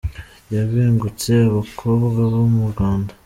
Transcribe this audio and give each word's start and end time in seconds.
yabengutse 0.53 1.31
abakobwa 1.49 2.21
bo 2.31 2.43
mu 2.53 2.63
Rwanda 2.71 3.11